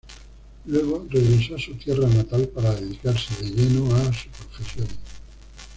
Luego, 0.65 1.05
regresó 1.11 1.53
a 1.53 1.59
su 1.59 1.75
tierra 1.75 2.07
natal 2.07 2.47
para 2.47 2.73
dedicarse 2.73 3.35
de 3.43 3.51
lleno 3.51 3.93
a 3.93 4.11
su 4.11 4.29
profesión. 4.29 4.87